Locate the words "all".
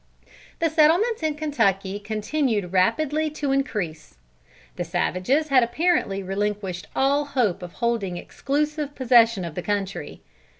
6.95-7.23